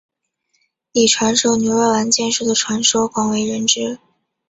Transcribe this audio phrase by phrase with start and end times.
[0.93, 3.99] 以传授牛若丸剑术的传说广为人知。